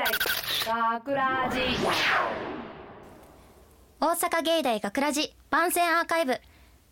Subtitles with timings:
[0.00, 1.60] 大学ラジ。
[4.00, 6.40] 大阪芸大学ラジ番宣アーカイブ。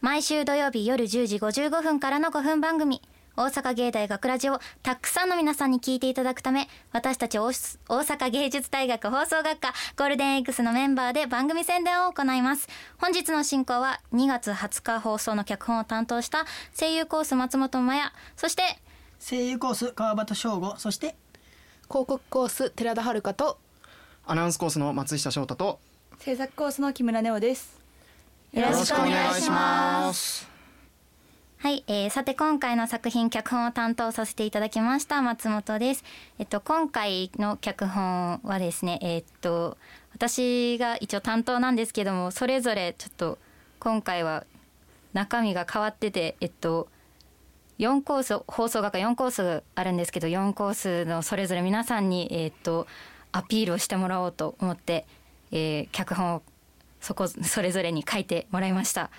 [0.02, 3.00] 毎週土曜日夜10時55分からの5分番組。
[3.34, 12.68] 大阪芸大学ラジをたくさんの皆さんに聞いていただくため私たち大大阪芸術大学放送学科ゴールデン X のメンバーで番組宣伝を行います。
[12.98, 16.44] 本日の進行は2月20日放送の脚本を担当した
[16.78, 18.62] 声優コース松本麻也そして
[19.18, 21.16] 声優コース川端翔吾そして
[21.90, 23.58] 広告コース寺田遥と
[24.26, 25.78] アナウンスコースの松下翔太と
[26.18, 27.80] 制作コースの木村ネオです
[28.52, 30.50] よろしくお願いしますす。
[31.56, 36.04] はい、えー、さて今回の作品脚本を担当させていただきました松本です。
[36.38, 39.78] えっと今回の脚本はですね、えっと
[40.12, 43.38] 私が一応担当なんですけども、それぞれちょっと
[43.80, 44.44] 今回は
[45.14, 46.86] 中身が変わってて、えっと
[47.78, 52.86] 4コース放送学科4コースあるんですけど、4コースのそれぞれ皆さんにえっと
[53.32, 55.06] アピールをしてもらおうと思って、
[55.52, 56.42] えー、脚本を
[57.00, 59.10] そこそれぞれに書いてもらいました。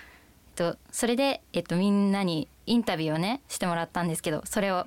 [0.58, 4.86] えっと、それで、えっと、みんなにインタビューをねしてもらったんですけどそれを、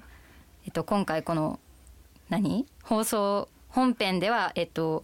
[0.65, 1.59] えっと、今回この
[2.29, 2.67] 何？
[2.83, 5.03] 放送本編では、えっと、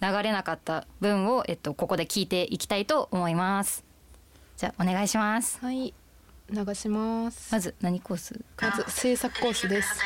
[0.00, 3.84] 流れなかった分を、えっと、ここで聞いていきたいと思います。
[4.56, 5.58] じゃあお願いします。
[5.60, 5.94] はい
[6.50, 7.52] 流します。
[7.52, 10.00] まず何コースまず制作コースです。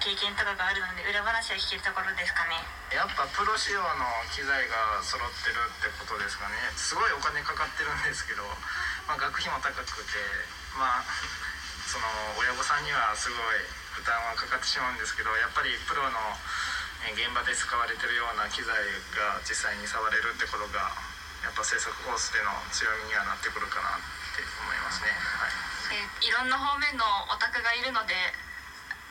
[0.00, 2.56] 経験とかがあるので裏話は聞けるところですかね
[2.92, 6.56] やっぱプロ仕様の機材が揃ってるってことですかね。
[6.76, 8.44] すごいお金かかってるんですけど、
[9.08, 10.16] まあ、学費も高くて
[10.76, 11.04] まあ
[11.88, 12.04] その
[12.40, 13.64] 親御さんにはすごい
[13.96, 16.16] 負担はかかってしまうんですけどやっぱりプロの
[17.06, 18.74] え現場で使われてるような機材
[19.14, 20.90] が実際に触れるってことが
[21.44, 23.98] やっぱ制作コースでの強みにはなってくるかな
[24.42, 25.10] って思いますね。
[25.10, 25.50] はい。
[25.94, 28.14] えーいろんな方面のオタクがいるので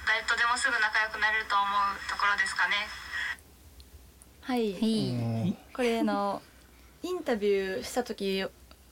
[0.06, 2.76] 誰とでもすぐ仲良くなれると思うところですかね。
[4.42, 5.58] はい、はい。
[5.74, 6.42] これあの
[7.04, 8.46] インタビューした時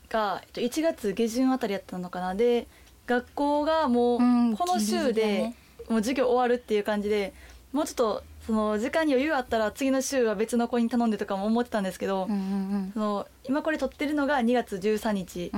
[0.08, 2.34] がえっと1月下旬あたりやったのかな。
[2.34, 2.66] で
[3.06, 5.56] 学校がもううんこの週でね。
[5.88, 7.32] もう授業終わるっていう感じで
[7.72, 15.52] もうちょっとその時間に余裕あったら次の週は別の子に頼んでとかも思ってたんですけど、その今これ撮ってるのが2月13日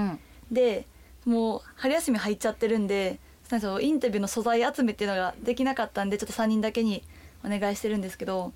[0.51, 0.87] で
[1.25, 7.03] もう春休み入っちゃってるんでそのインタビューの素材集めっていうのができなかったんでちょっと3人だけに
[7.45, 8.53] お願いしてるんですけど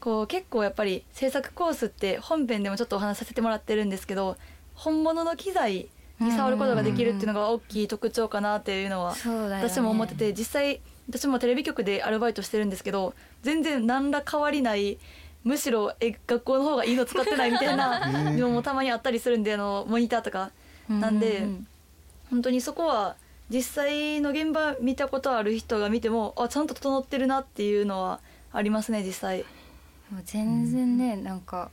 [0.00, 4.36] こう結構やっぱり制作コースって本編でもちょっとお話しさせてもらってるんですけど
[4.74, 5.88] 本物の機材
[6.20, 9.14] に触ることができるっていうのが大きい特徴かなっていうのは
[9.62, 14.98] 私も思ってて実際私もテレビ局でアルバイトしてるんですけど全然何ら変わりない
[15.44, 20.50] むしろえ学校の方がいいの使ってないみたいなのもたまにあったりするんであのモニターとか
[20.88, 21.66] なんで、うんうんうん。
[22.30, 23.16] 本当にそこは
[23.48, 28.20] 実際の現場見たことある人が見てもあちゃんと整ってるなっていうのは
[28.52, 29.44] ありますね実際。
[30.10, 31.70] もう全然ね、なんか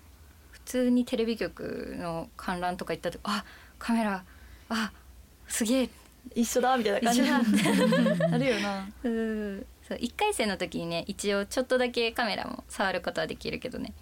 [0.51, 3.45] 普通にテレビ局の観覧とか行った時あ
[3.77, 4.23] カメラ
[4.69, 4.91] あ
[5.47, 5.89] すげえ。
[6.35, 7.21] 一緒だみたいな感じ。
[7.21, 8.29] 一緒だ。
[8.33, 8.87] あるよな。
[9.03, 9.65] うん。
[9.87, 13.93] そう1回生の時にね一応ちょっとだけカメラも触ることはできるけどね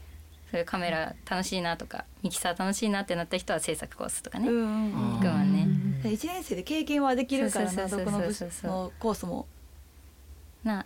[0.51, 5.67] そういうカメラ楽しいなとかミキサー楽しいなってなった人は制作コースとかね、行くもんね。
[6.03, 9.47] 1年生で経験はできるからそこのコースも。
[10.63, 10.85] な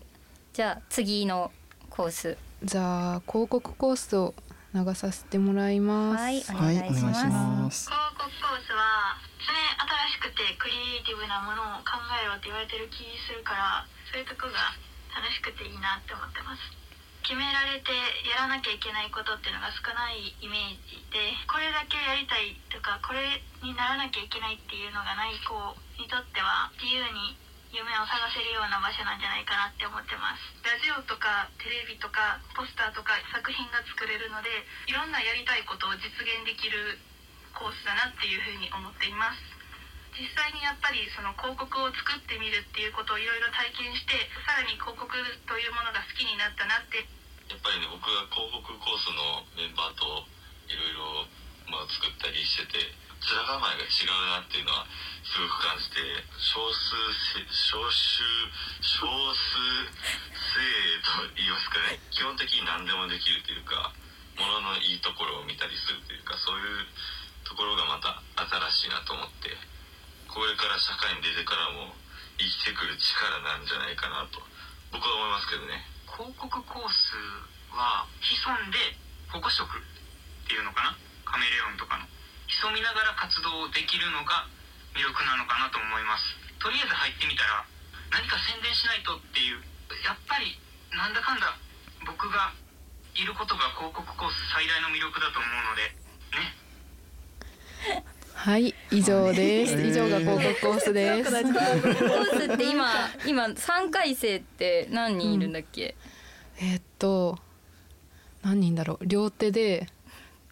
[0.54, 1.52] じゃあ次の
[1.90, 2.38] コース。
[2.64, 4.36] じゃあ広告コースを
[4.76, 6.22] 流させてもらいます。
[6.22, 7.90] はいおはい、願いします,、お願いします。
[7.90, 14.78] 広告コースは常に新しくてクリエイティブなものを考えろって言われてる気するからそういうとこが
[15.16, 16.85] 楽しくていいなって思ってます
[17.26, 17.90] 決められて
[18.30, 25.58] やらなきゃいけないことっていうのが少ないイメージでこれだけやりたいとかこれにならなきゃいけないっていうのがない子
[25.98, 27.34] にとっては自由に
[27.74, 30.54] 夢を探せるような場所なんじゃないかなって思ってます。
[30.62, 37.02] ラジオとかテレビとかポスターとか作品が作れるのでいろんなやりたいことを実現できる
[37.58, 39.42] コースだなっていうふうに思っています。
[40.16, 44.16] 実際にやっぱりその広告を作ってみるっていうことをいろいろ体験して
[44.48, 47.04] さらに広告というものが好きになったなって
[47.50, 50.26] やっぱりね僕が広告コースのメンバーと
[50.70, 51.30] いろいろ
[51.70, 52.94] まあ作ったりしてて
[53.26, 54.86] 面構えが違うなっていうのは
[55.26, 55.98] すごく感じて
[56.38, 56.94] 少数
[57.34, 58.22] せ少数
[58.82, 59.58] 少数
[60.54, 60.62] 生
[61.02, 61.98] と言いますかね。
[62.14, 63.94] 基本的に何でもできるというか
[64.38, 66.86] もののいいところを見たりするというかそういう
[67.48, 68.22] ところがまた
[68.70, 69.54] 新しいなと思って
[70.30, 71.96] これから社会に出てからも
[72.38, 74.44] 生きてくる力なんじゃないかなと
[74.92, 77.12] 僕は思いますけどね広告コース
[77.76, 78.80] は潜んで
[79.36, 80.96] 保護色っていうのかな？
[81.28, 82.08] カメレオンとかの。
[82.48, 84.48] 潜みながら活動できるのが
[84.96, 86.24] 魅力なのかなと思います。
[86.64, 87.68] とりあえず入ってみたら
[88.16, 89.60] 何か宣伝しないとっていう。
[90.08, 90.56] やっぱり
[90.96, 91.52] なんだかんだ
[92.08, 92.56] 僕が
[93.12, 96.05] いることが広告コース最大の魅力だと思うので。
[98.36, 99.74] はい以上です。
[99.82, 101.32] 以上が広告コースです。
[101.32, 102.88] コースって今
[103.26, 105.96] 今3回生って何人いるんだっけ、
[106.60, 107.40] えーっと
[108.44, 109.06] 何人だろう？
[109.06, 109.88] 両手で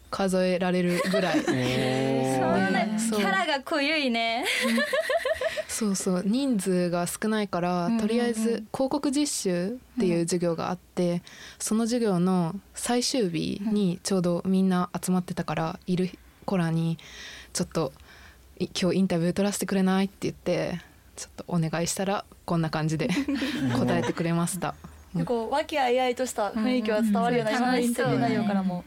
[0.10, 1.42] 数えられるぐらい。
[1.44, 2.98] そうね。
[2.98, 3.20] そう。
[3.20, 4.46] キャラが濃ゆいね。
[5.68, 6.24] そうそう。
[6.26, 8.02] 人数が少ないから、うんうんうん。
[8.02, 11.22] とりあえず広告実習っていう授業があって、
[11.60, 16.10] その授業の最終日にちょうどみんな集まってたからいる
[16.46, 16.98] 子らに
[17.54, 17.94] ちょっと
[18.60, 20.06] い今日インタビュー取らせてくれない？
[20.06, 20.82] って言って
[21.16, 23.08] ちょっとお願いしたらこんな感じで
[23.78, 24.76] 答えてくれました。
[25.16, 27.58] でこう和気あいあいとした雰囲気は伝わるようなうん。
[27.58, 28.84] 今のインタビュー内容からも。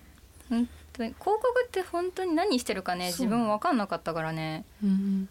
[0.49, 4.65] 本当に広告って本当に何してるかね自分分かんなかったからね。
[4.83, 5.27] うん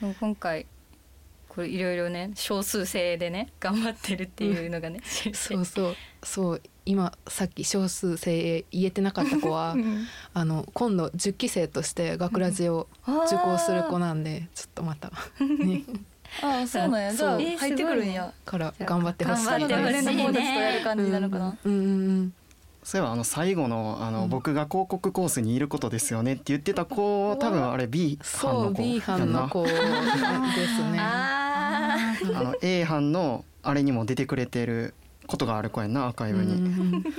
[0.00, 0.66] でも今回
[1.48, 5.96] これいろいろね少数制でね頑張ってるっていうのがね、知れてそうそう。
[6.22, 10.06] そう今さっき少数生言えてなかった子は うん。
[10.34, 12.88] あの今度10期生として学ラジを
[13.26, 15.12] 受講する子なんでちょっとまた。
[15.40, 15.84] ね。
[16.42, 17.14] ああそうなんや。
[17.14, 18.32] じゃあそう入ってくるんや。
[18.44, 19.44] から頑張ってほしい。
[19.46, 19.84] 頑張ってほしい。
[19.84, 21.56] ブレンドコーデスとやる感じなのかな。
[21.64, 21.88] うんうんう
[22.22, 22.32] ん。
[22.82, 24.28] そういえばあの最後のあの、うん。
[24.28, 28.82] 僕が広告コースにいることですよねって言ってた子多分あれ B 班そうの子。
[28.82, 29.40] B や班んな。
[29.42, 29.76] の子です
[30.90, 30.98] ね。
[31.00, 32.06] あ
[32.42, 34.94] の A 班のあれにも出てくれてる
[35.30, 36.58] ことがある子やんなアーカイブに、
[37.06, 37.10] ちょ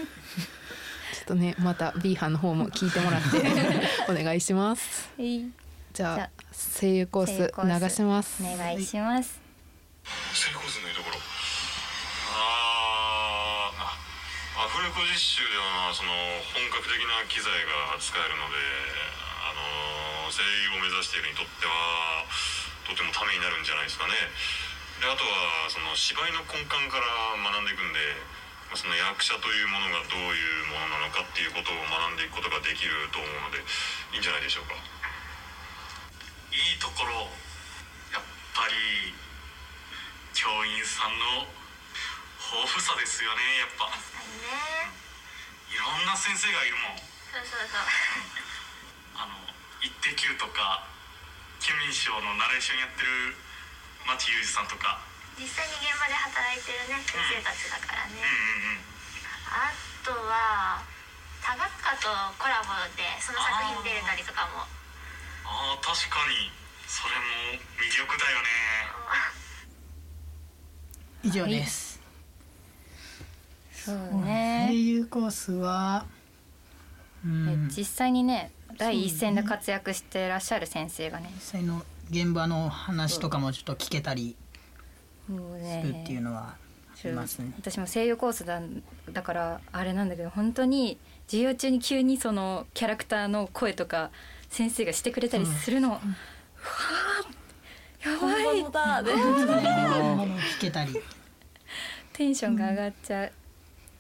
[1.24, 3.40] っとねまた B 班の方も聞いてもらって
[4.12, 5.10] お願いします。
[5.18, 5.48] はい。
[5.94, 8.44] じゃあ声優コー声優コースス流します。
[8.44, 9.40] お願いします。
[10.04, 11.16] 成功数のいいところ
[12.36, 16.12] あーアフレコ実習ではその
[16.52, 18.58] 本格的な機材が使えるので
[19.46, 22.26] あの声優を目指しているにとっては
[22.88, 24.14] とてもためになるんじゃないですかね
[25.02, 27.98] であとはその芝居の根幹から学んでいくんで
[28.70, 33.66] まあその役者というものがどういうものなのかっていうことを学んでいくことができると思うので
[34.14, 34.78] いいんじゃないでしょうか。
[36.54, 37.34] いいところ。
[38.14, 39.18] やっぱり
[40.38, 41.50] 教員さんの
[42.54, 43.90] 豊富さですよねやっぱ。
[43.90, 43.98] ね。
[45.74, 47.02] いろんな先生がいるもん。
[47.34, 47.82] そうそうそう。
[49.18, 49.34] あの
[49.82, 50.86] 「イッテ Q!」とか
[51.58, 53.34] 「ケミン賞」のナレーションやってる
[54.06, 55.00] 牧裕二さんとか。
[55.40, 58.86] 実際に現場で働いてるね先生たちだからね、うんうんうん。
[59.50, 59.74] あ
[60.06, 60.84] とは
[61.42, 62.08] 多学科と
[62.38, 64.70] コラボでその作品出れたりとかも。
[65.46, 66.52] ああ確かに。
[66.86, 68.48] それも魅力だよね。
[71.24, 72.02] 以上です、
[73.72, 76.06] そう声ね、優コースは
[77.24, 77.70] うん。
[77.70, 78.52] 実際にね。
[78.78, 81.30] 第一線で活躍してらっしゃる先生がね。
[81.36, 84.36] 実際の現場の話とかもちょっと聞けたり
[85.28, 86.56] するっていうねのは
[86.94, 87.54] ありますね。
[87.58, 88.62] 私も声優コースだ
[89.12, 94.12] だからあれなんだけど本当に授業中に急にそのキャラクターの声とか
[94.50, 99.16] 先生がしてくれたりするの、うわーやば本い物だで。
[99.16, 100.94] ものを聞けたり。
[102.12, 103.32] テンションが上がっちゃう、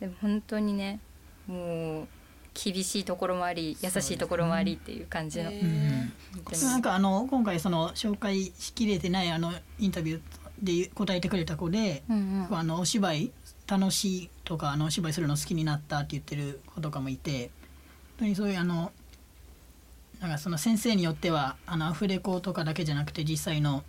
[0.01, 0.99] でも本当にね
[1.47, 2.07] もう
[2.63, 10.21] 厳しいところもあり優しいところもありっていう感じの、なんかあの今回その紹介しきれてないあのインタビュー
[10.61, 12.57] で答えてくれた子で、うんうん。
[12.57, 13.31] あのお芝居
[13.67, 17.49] 楽しいとかあのお芝居するの好きになったって言ってる子とかもいて本
[18.19, 18.91] 当にそういうあの
[20.19, 23.83] なんかその先生によってはあのアフレコとかだけじゃなくて実際の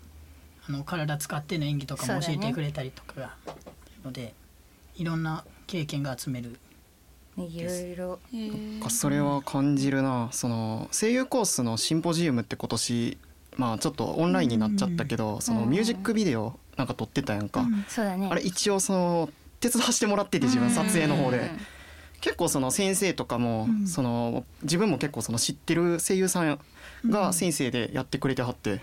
[0.67, 3.55] あの体使っての演技とかも教えてくれたりとかがある
[4.05, 4.33] ので、
[4.95, 6.57] いろんな経験が集めるね
[7.37, 8.19] いろいろ。
[8.91, 10.29] それは感じるな。
[10.33, 13.19] その声優コースのシンポジウムって今年
[13.57, 18.29] まあちょっとオンラインになっちゃったけど、そのミュージックビデオなんか撮ってたやんか、そうだね。
[18.31, 21.47] あれ一応その手伝わしてもらってて自分撮影の方で、うん
[22.23, 23.87] 結構その先生とかも、うん。
[23.89, 26.61] その自分も結構その知ってる声優さん
[27.05, 28.81] が先生でやってくれてはって、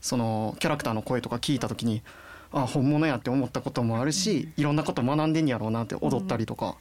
[0.00, 2.02] そのキャラクターの声とか聞いた時に
[2.52, 6.76] あ本物やって思ったこともあるし、いろんなこと学んでんやろうなって踊ったりとか、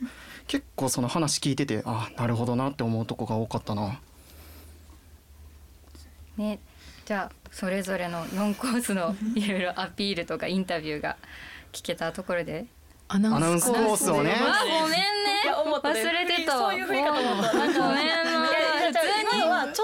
[0.48, 4.00] 結構その話聞いててあなるほどなって思うとこが多かったな。
[6.38, 6.60] ね
[7.06, 11.18] じゃあそれぞれの4コースのいろいろアピールとかインタビューが
[11.72, 12.66] 聞けたところで。
[13.10, 14.36] アナウンスコースをね。
[14.38, 15.08] あごめんね。
[15.82, 17.52] 忘ねれてたそういうふうにかと思った。
[17.54, 18.67] ごめんないやいや今のはち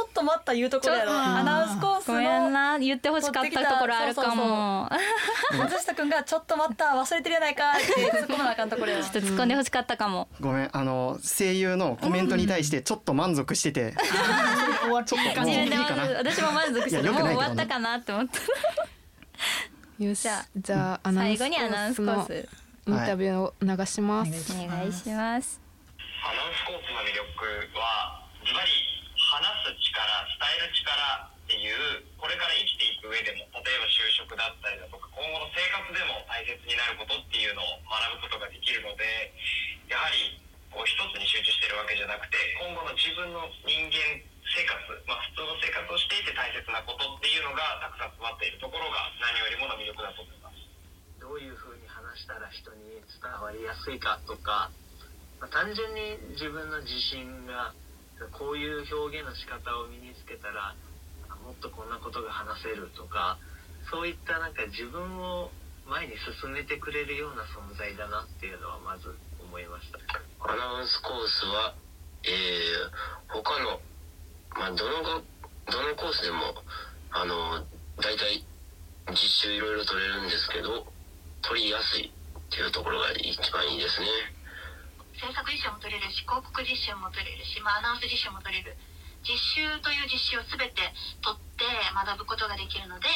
[0.03, 1.11] ょっと待った言うところやろ。
[1.11, 4.89] アナウンスコースごめんのな言ってほしかったところあるかも。
[5.57, 9.01] 松下くんがちょっと待った忘れてるやないかって突っ込まなあかんところや。
[9.01, 16.03] ちょっと突っ込んでほしかったかも、ごめんあの声優のコメントに対してちょっと満足してて、ういい自分でかな。
[16.17, 18.39] 私も満足してもう終わったかなって思った
[20.03, 22.49] よしじゃあじゃあアナウン最後スコにアナウンスコーース
[22.87, 24.91] インタビューを流します、お願い。
[24.91, 25.61] します
[26.23, 27.23] アナウンスコースの魅力
[27.79, 28.67] はズバリ
[29.33, 29.97] 話す力
[30.37, 39.33] 伝える力っていうこれから生きていく上でも例えば就職だったりだとか今後の生活でも大切になることっていうのを学ぶことができるので
[39.89, 40.37] やはり
[40.69, 44.21] こう一つに集中してるわけじゃなくて今後の自分の人間
[44.53, 44.77] 生活、
[45.09, 50.61] まあ、普通の生活をしていて大切なことっていうのがたくさん詰まっているところが何よりもの魅力だと思います。
[51.17, 54.69] どういうふうに話したら人に伝わりやすいかとか、
[55.41, 57.73] まあ、単純に自分の自信が
[58.43, 60.75] こういう表現の仕方を身につけたら
[61.47, 63.39] もっとこんなことが話せるとか
[63.87, 65.47] そういったなんか自分を
[65.87, 69.99] 前に進めてくれるような存在だなっていうのはまず思いました。
[70.43, 71.75] アナウンスコースは、
[72.27, 73.79] えー、他の、
[74.59, 75.23] まあ、どのが
[75.71, 76.59] どのコースでも
[77.15, 77.63] あの
[78.03, 78.43] 大体
[79.07, 80.83] 実習いろいろ取れるんですけど
[81.47, 84.32] 取りやすいっていうところが一番いいですね。
[85.23, 88.75] 制作実習も取れるし広告実習も取れるし、まあ、アナウンス実習も取れる
[89.23, 90.83] 実習という実習を全て
[91.23, 91.63] 取って
[91.95, 93.07] 学ぶことができるので、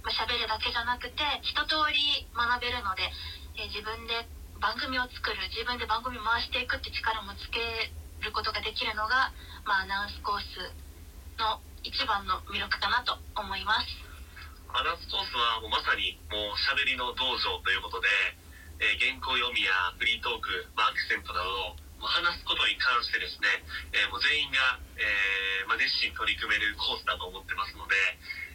[0.00, 3.04] まあ、喋るだけじゃなくて一通り学べるので、
[3.60, 4.24] えー自分で
[4.60, 7.60] 番組を作る自分で番組回していくって力もつけ
[8.24, 9.32] ることができるのが、
[9.64, 10.72] まあ、アナウンスコース
[11.40, 13.88] の一番の魅力かなと思います。
[14.72, 18.08] アナウンスコースはもうまさにもう喋りの道場ということで、
[18.80, 23.60] えー原稿読みやフリートーク、まあ、アクセントなどもう話すことに関してですね、
[23.92, 27.94] えーもう全員が、えーまあ、熱心に取り組めるコースだと思ってますので、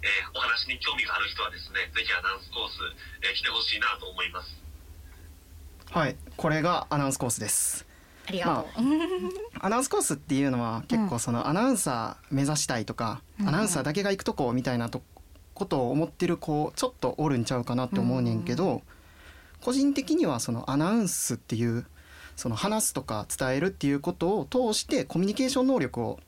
[0.02, 2.82] えーお話に興味がある人はですねぜひアナウンスコース、
[3.22, 4.50] えー来てほしいなと思います。
[5.94, 7.86] はいこれがアナウンスコースです。
[8.28, 8.84] ありがとう、
[9.62, 15.04] アナウンスコースっていうのは結構そのアナウンサー目指したいとか、うんアナウンサーだけが行くとこみたいなと
[15.54, 18.82] ことを思ってる子ちょっとおるんちゃうかなって思うねんけど、
[19.62, 21.86] 個人的にはそのアナウンスっていう
[22.36, 26.20] その話すとか伝えるっていうことを通してコミュニケーション能力を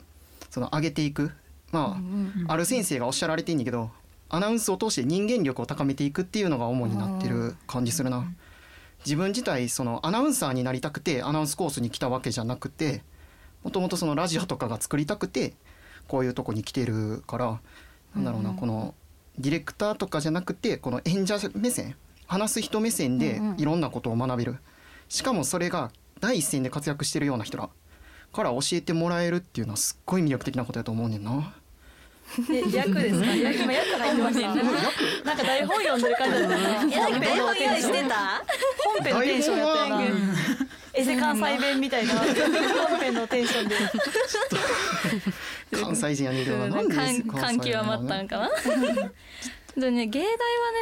[0.50, 1.32] その上げていく。
[1.70, 2.00] ま
[2.46, 3.90] あ、ある先生がおっしゃられてんだけど
[4.30, 8.24] アナウンスを通して人間力を高めていくっていうのが主になってる感じするな。
[9.04, 13.02] 自分自体そのアナウンサーになりたくてアナウンスコースに来たわけじゃなくて
[13.62, 15.54] もともとそのラジオとかが作りたくて
[16.08, 17.60] こういうとこに来てるから
[18.14, 18.94] なんだろうな、この
[19.38, 21.94] ディレクターとかじゃなくてこの演者目線
[22.28, 24.58] 話す人目線でいろんなことを学べる、
[25.08, 27.68] しかもそれが第一線で活躍してるような人ら
[28.32, 31.54] から教えてもらえるっていうのはすっごい魅力的なことだと思うねんな。
[32.50, 33.26] え役ですか？
[33.34, 38.44] 役今役入ってましたなんか台本読んでる感じだったね 台本用意してた？
[38.84, 40.02] 本編のテンションやったよな
[40.92, 42.14] エセ関西弁みたいな。
[42.20, 43.76] 本編のテンションで。
[45.80, 46.68] 関西人やねんけどな。
[46.68, 48.50] なんで感関感極西人なのまったんかな
[49.78, 50.38] でね芸大はね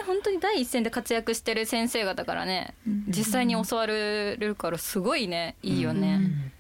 [0.07, 2.75] 本当に第一線で活躍してる先生方からね
[3.09, 6.53] 実際に教われるからすごいねいいよね、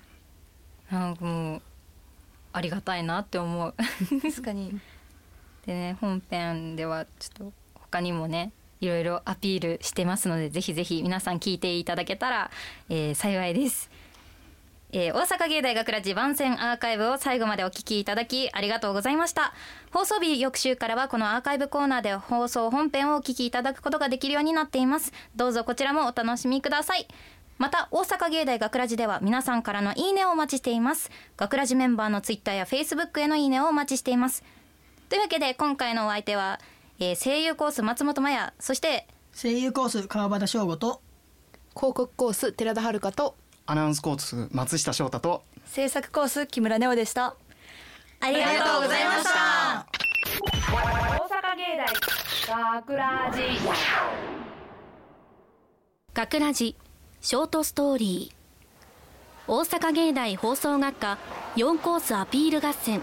[0.91, 1.63] なんかもう
[2.53, 3.75] ありがたいなって思う。
[4.23, 4.79] 確かに。
[5.67, 12.51] でね本編ではちょっと他にもねいろいろアピールしてますのでぜひぜひ皆さん聞いていただけたら、
[12.89, 13.91] えー幸いです、
[14.99, 19.53] えー大阪芸大学ラジ番宣アーカイブを最後までお聞きいただきありがとうございました。
[19.93, 25.13] 放送日翌週からはこのアーカイブコーナーで放送本編をお聞きいただくことができるようになっています。
[25.37, 27.07] どうぞこちらもお楽しみください。
[27.59, 31.11] また大阪芸大学ラジでは皆さんからのいいねをお待ちしています。
[31.37, 34.43] 学ラジメンバーのツイッターやフェイスブックへのいいねをお待ちしています。
[35.11, 36.59] というわけで今回のお相手は、
[37.01, 38.55] えー声優コース松本麻也。
[38.59, 41.03] そして声優コース川端翔吾と
[41.75, 43.37] 広告コース寺田遥と
[43.69, 45.43] アナウンスコース松下翔太と。
[45.65, 47.35] 制作コース木村ネオでした。
[48.21, 49.87] ありがとうございました。
[50.73, 51.87] 大阪芸大
[52.75, 53.43] 学ラジ
[56.15, 56.77] 学ラジ
[57.21, 59.53] ショートストーリー。
[59.53, 61.19] 大阪芸大放送学科
[61.57, 63.03] 4コースアピール合戦。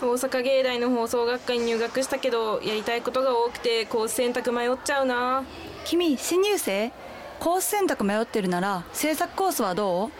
[0.00, 5.44] 大阪芸大の放送学科に入学したけどやりたいことが多くてコース選択迷っちゃうな。
[5.84, 6.90] 君新入生？
[7.40, 10.10] コース選択迷ってるなら制作コースはどう？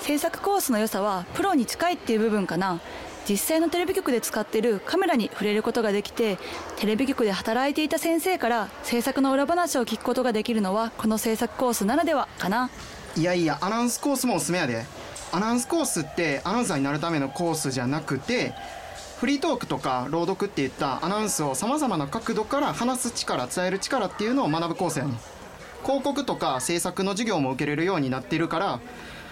[0.00, 2.80] 制作コースの良さはプロに近いっていう部分かな。
[3.28, 6.38] 実際のテレビ局で使ってるカメラに触れることができて
[6.76, 12.70] テレビ局で働いていた先生から制作の裏話を聞くことができるのはこの制作コースならではかな。
[13.16, 14.84] いやいやアナウンスコースもおすすめやで。
[15.32, 18.54] アナウンスコースってアナウンサーになるためのコースじゃなくて
[19.18, 25.18] フリートークとか朗読っていったアナウンスをさまざまな角度から話す力伝える力っていうのを学ぶコースやねん。
[25.84, 28.80] 広告とか制作の授業も受けれるようになってるから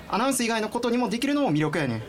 [0.09, 2.03] アナウンス以外のことにもできるのも魅力やねん。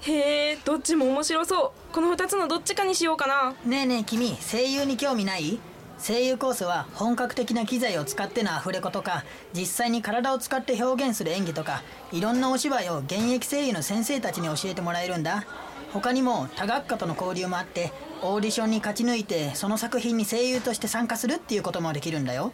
[0.00, 1.92] へえどっちも面白そう。
[1.94, 3.54] この2つのどっちかにしようかな。
[3.64, 5.58] ねえねえ君声優に興味ない？
[6.00, 11.82] 声優コースは本格的な機材を使ってのアフレコとか実際に体を使って表現する演技とか
[12.12, 15.44] いろんなお芝居を現役声優の先生たちに教えてもらえるんだ。
[15.92, 17.92] 他にも他学科との交流もあって
[18.22, 22.52] オーディションに勝ち抜いてその作品に声優として参加するっていうこともできるんだよ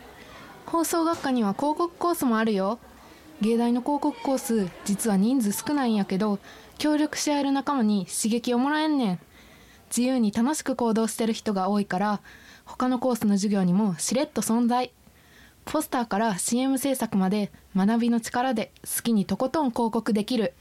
[0.66, 2.78] 放送学科には広告コースもあるよ。
[3.40, 6.38] 芸大の広告コース実は人数少ないんやけど
[6.78, 9.20] 協力し合える仲間に刺激をもらえんねん。
[9.88, 12.20] 自由に楽しく行動してる人が多いから
[12.64, 14.92] 他のコースの授業にもしれっと存在。
[15.64, 20.54] ポスターから CM 制作まで学びの力で好きにとことん広告できる。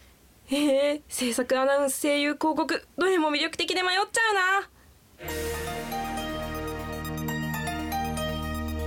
[0.47, 5.62] へえ制作アナウンス声優広告どれも魅力的で迷っちゃうな。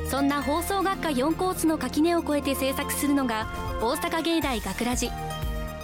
[0.09, 3.49] そんな放送学科4コースの垣根を越えて制作するのが
[3.81, 5.11] 大阪芸大学ラジ。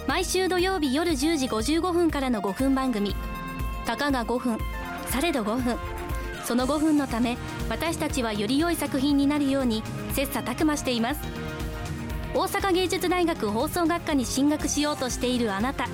[0.07, 3.15] 毎週土曜日夜10時55分からの5分番組。
[3.85, 4.57] たかが5分
[5.07, 5.77] されど5分。
[6.45, 7.37] その5分のため
[7.69, 11.21] 私たちはより良い作品になるように切磋琢磨しています。
[12.33, 15.87] 大阪芸術大学放送学科に進学しようとしているあなた。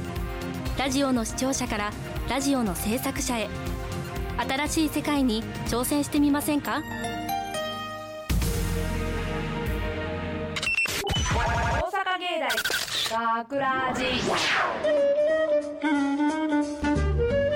[0.77, 1.91] ラジオの視聴者から
[2.29, 3.49] ラジオの制作者へ。
[4.37, 6.81] 新しい世界に挑戦してみませんか？
[13.09, 14.03] 大学ラジ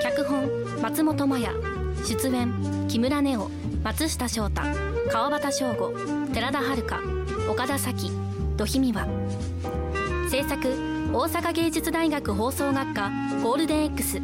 [0.02, 1.48] 脚本松本麻也
[2.04, 3.48] 出演木村ネオ
[3.84, 4.62] 松下翔太。
[5.12, 5.92] 川端翔吾。
[6.32, 7.00] 寺田遥。
[7.48, 8.10] 岡田咲
[8.56, 9.06] 土肥美和。
[10.28, 10.58] 制作
[11.12, 13.10] 大阪芸術大学放送学科。
[13.44, 14.20] ゴールデン X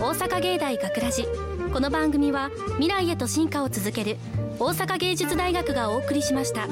[0.00, 1.26] 大阪芸大学ラジ。
[1.74, 4.16] この番組は未来へと進化を続ける
[4.58, 6.66] 大阪芸術大学がお送りしました。